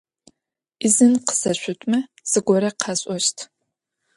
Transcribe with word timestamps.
Ӏизын 0.79 1.13
къысэшъутмэ, 1.25 1.99
зыгорэ 2.29 2.69
къэсӀощт. 2.81 3.37